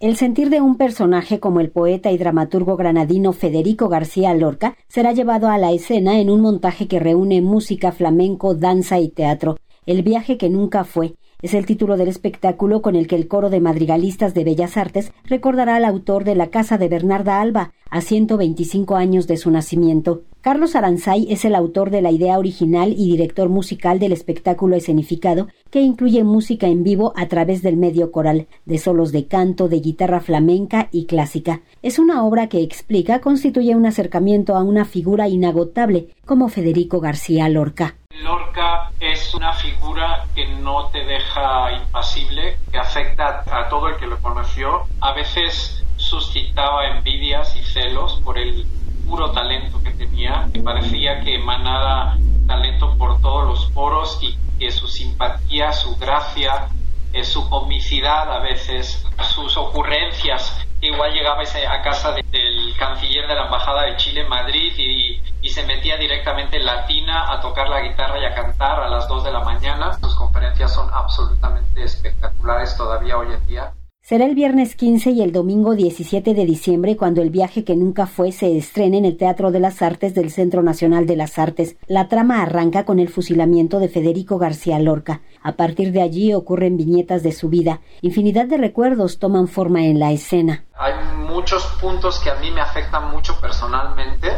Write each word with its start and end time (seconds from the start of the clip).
El 0.00 0.16
sentir 0.16 0.48
de 0.48 0.62
un 0.62 0.78
personaje 0.78 1.40
como 1.40 1.60
el 1.60 1.70
poeta 1.70 2.10
y 2.10 2.16
dramaturgo 2.16 2.78
granadino 2.78 3.34
Federico 3.34 3.90
García 3.90 4.32
Lorca 4.32 4.74
será 4.88 5.12
llevado 5.12 5.48
a 5.50 5.58
la 5.58 5.72
escena 5.72 6.20
en 6.20 6.30
un 6.30 6.40
montaje 6.40 6.88
que 6.88 6.98
reúne 6.98 7.42
música, 7.42 7.92
flamenco, 7.92 8.54
danza 8.54 8.98
y 8.98 9.10
teatro. 9.10 9.58
El 9.84 10.02
viaje 10.02 10.38
que 10.38 10.48
nunca 10.48 10.84
fue 10.84 11.16
es 11.42 11.54
el 11.54 11.66
título 11.66 11.96
del 11.96 12.08
espectáculo 12.08 12.82
con 12.82 12.96
el 12.96 13.06
que 13.06 13.16
el 13.16 13.28
coro 13.28 13.50
de 13.50 13.60
madrigalistas 13.60 14.34
de 14.34 14.44
Bellas 14.44 14.76
Artes 14.76 15.12
recordará 15.24 15.76
al 15.76 15.84
autor 15.84 16.24
de 16.24 16.34
La 16.34 16.48
Casa 16.48 16.78
de 16.78 16.88
Bernarda 16.88 17.40
Alba, 17.40 17.72
a 17.90 18.00
125 18.00 18.96
años 18.96 19.26
de 19.26 19.36
su 19.36 19.50
nacimiento. 19.50 20.22
Carlos 20.40 20.74
Aranzay 20.74 21.26
es 21.30 21.44
el 21.44 21.54
autor 21.54 21.90
de 21.90 22.00
la 22.00 22.10
idea 22.10 22.38
original 22.38 22.94
y 22.96 23.10
director 23.10 23.48
musical 23.48 23.98
del 23.98 24.12
espectáculo 24.12 24.76
escenificado, 24.76 25.48
que 25.70 25.82
incluye 25.82 26.24
música 26.24 26.66
en 26.66 26.82
vivo 26.82 27.12
a 27.16 27.28
través 27.28 27.62
del 27.62 27.76
medio 27.76 28.10
coral, 28.10 28.46
de 28.64 28.78
solos 28.78 29.12
de 29.12 29.26
canto, 29.26 29.68
de 29.68 29.80
guitarra 29.80 30.20
flamenca 30.20 30.88
y 30.92 31.04
clásica. 31.04 31.60
Es 31.82 31.98
una 31.98 32.24
obra 32.24 32.48
que 32.48 32.62
explica 32.62 33.20
constituye 33.20 33.74
un 33.74 33.86
acercamiento 33.86 34.56
a 34.56 34.62
una 34.62 34.84
figura 34.84 35.28
inagotable 35.28 36.08
como 36.24 36.48
Federico 36.48 37.00
García 37.00 37.48
Lorca. 37.48 37.99
Lorca 38.22 38.90
es 38.98 39.34
una 39.34 39.52
figura 39.52 40.26
que 40.34 40.46
no 40.46 40.88
te 40.88 41.04
deja 41.04 41.72
impasible, 41.72 42.58
que 42.70 42.78
afecta 42.78 43.44
a 43.50 43.68
todo 43.68 43.88
el 43.88 43.96
que 43.96 44.06
lo 44.06 44.20
conoció. 44.20 44.86
A 45.00 45.12
veces 45.12 45.84
suscitaba 45.96 46.88
envidias 46.88 47.54
y 47.56 47.62
celos 47.62 48.20
por 48.24 48.36
el 48.36 48.66
puro 49.06 49.30
talento 49.30 49.82
que 49.82 49.90
tenía. 49.92 50.48
Me 50.52 50.60
parecía 50.60 51.20
que 51.20 51.36
emanaba 51.36 52.16
talento 52.46 52.96
por 52.98 53.20
todos 53.20 53.46
los 53.46 53.70
poros 53.70 54.18
y 54.22 54.36
que 54.58 54.70
su 54.70 54.88
simpatía, 54.88 55.72
su 55.72 55.96
gracia, 55.96 56.68
eh, 57.12 57.24
su 57.24 57.48
comicidad 57.48 58.32
a 58.32 58.40
veces, 58.40 59.06
sus 59.34 59.56
ocurrencias. 59.56 60.66
Igual 60.80 61.12
llegaba 61.12 61.42
a 61.42 61.82
casa 61.82 62.12
del 62.12 62.74
canciller 62.76 63.26
de 63.28 63.34
la 63.34 63.44
Embajada 63.44 63.82
de 63.82 63.96
Chile 63.96 64.22
en 64.22 64.28
Madrid 64.28 64.72
y, 64.78 65.20
y, 65.50 65.52
se 65.52 65.64
metía 65.64 65.96
directamente 65.96 66.56
en 66.56 66.66
latina 66.66 67.32
a 67.32 67.40
tocar 67.40 67.68
la 67.68 67.80
guitarra 67.80 68.20
y 68.20 68.24
a 68.24 68.34
cantar 68.34 68.80
a 68.80 68.88
las 68.88 69.08
2 69.08 69.24
de 69.24 69.32
la 69.32 69.40
mañana. 69.40 69.92
Sus 70.00 70.14
conferencias 70.14 70.72
son 70.72 70.88
absolutamente 70.92 71.82
espectaculares 71.82 72.76
todavía 72.76 73.18
hoy 73.18 73.32
en 73.34 73.46
día. 73.46 73.72
Será 74.02 74.24
el 74.24 74.34
viernes 74.34 74.76
15 74.76 75.10
y 75.10 75.22
el 75.22 75.30
domingo 75.30 75.74
17 75.74 76.34
de 76.34 76.46
diciembre 76.46 76.96
cuando 76.96 77.20
El 77.20 77.30
viaje 77.30 77.64
que 77.64 77.76
nunca 77.76 78.06
fue 78.06 78.32
se 78.32 78.56
estrene 78.56 78.98
en 78.98 79.04
el 79.04 79.16
Teatro 79.16 79.50
de 79.50 79.60
las 79.60 79.82
Artes 79.82 80.14
del 80.14 80.30
Centro 80.30 80.62
Nacional 80.62 81.06
de 81.06 81.16
las 81.16 81.38
Artes. 81.38 81.76
La 81.86 82.08
trama 82.08 82.42
arranca 82.42 82.84
con 82.84 82.98
el 82.98 83.08
fusilamiento 83.08 83.78
de 83.78 83.88
Federico 83.88 84.38
García 84.38 84.78
Lorca. 84.78 85.20
A 85.42 85.52
partir 85.52 85.92
de 85.92 86.00
allí 86.00 86.32
ocurren 86.32 86.76
viñetas 86.76 87.22
de 87.22 87.32
su 87.32 87.50
vida. 87.50 87.80
Infinidad 88.00 88.46
de 88.46 88.56
recuerdos 88.56 89.18
toman 89.18 89.48
forma 89.48 89.84
en 89.84 90.00
la 90.00 90.12
escena. 90.12 90.64
Hay 90.78 90.94
muchos 91.28 91.64
puntos 91.80 92.18
que 92.20 92.30
a 92.30 92.36
mí 92.36 92.50
me 92.50 92.62
afectan 92.62 93.10
mucho 93.10 93.38
personalmente 93.40 94.28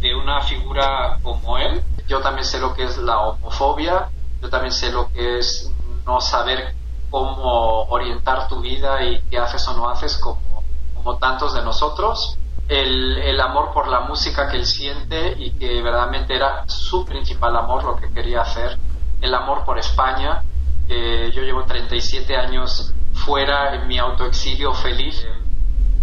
de 0.00 0.14
una 0.14 0.40
figura 0.42 1.18
como 1.22 1.58
él. 1.58 1.82
Yo 2.08 2.20
también 2.20 2.44
sé 2.44 2.58
lo 2.58 2.74
que 2.74 2.84
es 2.84 2.98
la 2.98 3.20
homofobia, 3.20 4.08
yo 4.40 4.48
también 4.48 4.72
sé 4.72 4.90
lo 4.90 5.12
que 5.12 5.38
es 5.38 5.70
no 6.06 6.20
saber 6.20 6.74
cómo 7.10 7.84
orientar 7.84 8.48
tu 8.48 8.60
vida 8.60 9.04
y 9.04 9.20
qué 9.30 9.38
haces 9.38 9.66
o 9.68 9.76
no 9.76 9.88
haces 9.88 10.16
como, 10.18 10.62
como 10.94 11.18
tantos 11.18 11.54
de 11.54 11.62
nosotros. 11.62 12.36
El, 12.68 13.18
el, 13.18 13.40
amor 13.40 13.72
por 13.72 13.88
la 13.88 14.00
música 14.00 14.48
que 14.48 14.56
él 14.56 14.64
siente 14.64 15.34
y 15.36 15.50
que 15.52 15.82
verdaderamente 15.82 16.36
era 16.36 16.64
su 16.68 17.04
principal 17.04 17.56
amor, 17.56 17.82
lo 17.82 17.96
que 17.96 18.12
quería 18.12 18.42
hacer. 18.42 18.78
El 19.20 19.34
amor 19.34 19.64
por 19.64 19.78
España. 19.78 20.42
Eh, 20.88 21.30
yo 21.34 21.42
llevo 21.42 21.64
37 21.64 22.36
años 22.36 22.94
fuera 23.12 23.74
en 23.74 23.86
mi 23.86 23.98
autoexilio 23.98 24.72
feliz, 24.72 25.26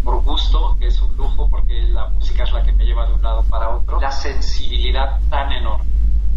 por 0.07 0.23
gusto, 0.23 0.77
que 0.79 0.87
es 0.87 1.01
un 1.01 1.17
lujo 1.17 1.49
porque 1.49 1.83
la 1.89 2.07
música 2.07 2.43
es 2.43 2.53
la 2.53 2.63
que 2.63 2.71
me 2.71 2.85
lleva 2.85 3.05
de 3.07 3.13
un 3.15 3.21
lado 3.21 3.43
para 3.49 3.75
otro. 3.75 3.99
La 3.99 4.09
sensibilidad 4.09 5.19
tan 5.29 5.51
enorme 5.51 5.83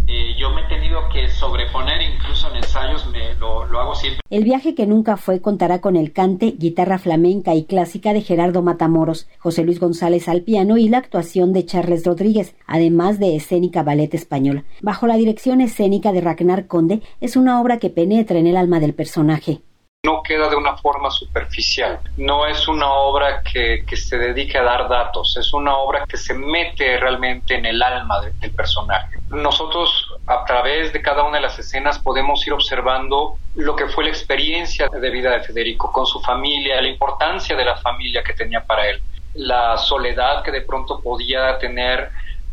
eh, 0.08 0.34
yo 0.36 0.50
me 0.50 0.62
he 0.62 0.64
tenido 0.64 1.08
que 1.12 1.28
sobreponer, 1.28 2.02
incluso 2.02 2.50
en 2.50 2.56
ensayos 2.56 3.08
me 3.12 3.32
lo, 3.34 3.64
lo, 3.66 3.78
hago 3.78 3.94
siempre. 3.94 4.20
El 4.28 4.42
viaje 4.42 4.74
que 4.74 4.84
nunca 4.84 5.16
fue 5.16 5.40
contará 5.40 5.80
con 5.80 5.94
el 5.94 6.12
cante, 6.12 6.56
guitarra 6.58 6.98
flamenca 6.98 7.54
y 7.54 7.62
clásica 7.62 8.12
de 8.12 8.22
Gerardo 8.22 8.60
Matamoros, 8.60 9.28
José 9.38 9.62
Luis 9.62 9.78
González 9.78 10.28
al 10.28 10.42
piano 10.42 10.78
y 10.78 10.88
la 10.88 10.98
actuación 10.98 11.52
de 11.52 11.64
Charles 11.64 12.04
Rodríguez, 12.04 12.56
además 12.66 13.20
de 13.20 13.36
escénica 13.36 13.84
ballet 13.84 14.12
español. 14.12 14.64
Bajo 14.82 15.06
la 15.06 15.16
dirección 15.16 15.60
escénica 15.60 16.10
de 16.10 16.22
Ragnar 16.22 16.66
Conde, 16.66 17.02
es 17.20 17.36
una 17.36 17.60
obra 17.60 17.78
que 17.78 17.90
penetra 17.90 18.40
en 18.40 18.48
el 18.48 18.56
alma 18.56 18.80
del 18.80 18.94
personaje 18.94 19.60
no 20.02 20.22
queda 20.22 20.48
de 20.48 20.56
una 20.56 20.78
forma 20.78 21.10
superficial. 21.10 22.00
No 22.16 22.46
es 22.46 22.66
una 22.68 22.90
obra 22.90 23.42
que, 23.42 23.84
que, 23.86 23.96
se 23.96 24.16
dedique 24.16 24.56
a 24.56 24.62
dar 24.62 24.88
datos, 24.88 25.36
es 25.36 25.52
una 25.52 25.76
obra 25.76 26.06
que 26.06 26.16
se 26.16 26.32
mete 26.32 26.96
realmente 26.96 27.54
en 27.54 27.66
el 27.66 27.82
alma 27.82 28.20
de, 28.22 28.32
del 28.32 28.50
personaje. 28.52 29.18
Nosotros 29.28 30.14
a 30.26 30.44
través 30.46 30.92
de 30.94 31.02
cada 31.02 31.24
una 31.24 31.36
de 31.36 31.42
las 31.42 31.58
escenas 31.58 31.98
podemos 31.98 32.46
ir 32.46 32.54
observando 32.54 33.36
lo 33.56 33.76
que 33.76 33.88
fue 33.88 34.04
la 34.04 34.10
experiencia 34.10 34.88
de 34.88 35.10
vida 35.10 35.32
de 35.32 35.40
Federico 35.40 35.92
con 35.92 36.06
su 36.06 36.18
familia, 36.20 36.80
la 36.80 36.88
importancia 36.88 37.54
de 37.54 37.64
la 37.64 37.76
familia 37.76 38.22
que 38.22 38.32
tenía 38.32 38.64
para 38.64 38.88
él, 38.88 39.02
la 39.34 39.76
soledad 39.76 40.42
que 40.42 40.50
de 40.50 40.62
pronto 40.62 41.00
podía 41.00 41.58
tener 41.58 42.10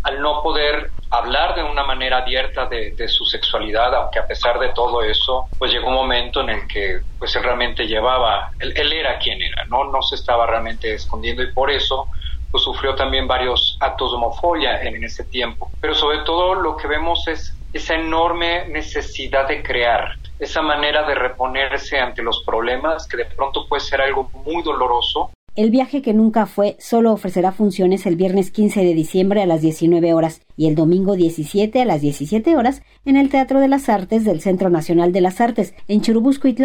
al 0.08 0.22
no 0.22 0.42
poder 0.42 0.92
hablar 1.10 1.56
de 1.56 1.64
una 1.64 1.84
manera 1.84 2.20
abierta 2.20 2.66
de, 2.66 3.08
su 3.08 3.26
sexualidad, 3.26 3.94
aunque 3.94 4.20
a 4.20 4.28
pesar 4.28 4.58
de 4.58 4.70
todo 4.70 5.04
eso, 5.04 5.50
pues 5.58 5.72
llegó 5.72 5.88
un 5.88 5.96
momento 5.96 6.42
en 6.42 6.50
el 6.50 6.68
que 6.68 7.02
pues 7.20 7.36
él 7.36 7.44
realmente 7.44 7.86
llevaba, 7.86 8.50
él, 8.60 8.94
era 8.94 9.18
quien 9.20 9.42
era, 9.42 9.66
¿no? 9.66 9.84
No 9.86 10.02
se 10.02 10.16
estaba 10.16 10.46
realmente 10.46 10.94
escondiendo 10.94 11.44
y 11.44 11.52
por 11.52 11.70
eso 11.70 12.10
pues 12.50 12.64
sufrió 12.64 12.96
también 12.96 13.28
varios 13.28 13.78
actos 13.82 14.12
de 14.12 14.18
homofobia 14.18 14.82
en 14.82 15.04
ese 15.04 15.26
tiempo. 15.26 15.72
Pero 15.82 15.94
sobre 15.94 16.20
todo 16.20 16.56
lo 16.56 16.78
que 16.78 16.88
vemos 16.88 17.28
es 17.28 17.60
esa 17.74 17.96
enorme 17.96 18.68
necesidad 18.70 19.48
de 19.48 19.62
crear, 19.62 20.10
esa 20.40 20.62
manera 20.62 21.04
de 21.04 21.16
reponerse 21.16 22.00
ante 22.00 22.24
los 22.24 22.44
problemas 22.46 23.08
que 23.08 23.18
de 23.18 23.26
pronto 23.26 23.68
puede 23.68 23.82
ser 23.82 24.02
algo 24.02 24.30
muy 24.34 24.64
doloroso, 24.64 25.32
el 25.58 25.72
viaje 25.72 26.04
que 26.04 26.14
nunca 26.14 26.46
fue 26.46 26.78
solo 26.80 27.12
ofrecerá 27.12 27.52
funciones 27.52 28.06
el 28.06 28.16
viernes 28.16 28.52
15 28.52 28.86
de 28.86 28.94
diciembre 28.94 29.42
a 29.42 29.48
las 29.48 29.62
19 29.62 30.14
horas 30.14 30.42
y 30.56 30.68
el 30.68 30.76
domingo 30.76 31.16
17 31.16 31.82
a 31.82 31.86
las 31.86 32.00
17 32.00 32.56
horas 32.56 32.84
en 33.06 33.18
el 33.18 33.30
Teatro 33.30 33.60
de 33.60 33.68
las 33.68 33.90
Artes 33.90 34.24
del 34.24 34.40
Centro 34.40 34.70
Nacional 34.70 35.12
de 35.12 35.22
las 35.22 35.42
Artes 35.42 35.74
en 35.88 36.02
Churubusco 36.02 36.48
y 36.48 36.56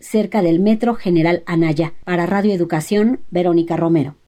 cerca 0.00 0.42
del 0.42 0.58
Metro 0.58 0.94
General 0.94 1.44
Anaya. 1.46 1.94
Para 2.04 2.26
Radio 2.26 2.52
Educación, 2.52 3.20
Verónica 3.30 3.76
Romero. 3.76 4.19